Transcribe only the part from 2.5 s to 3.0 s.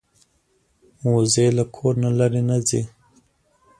ځي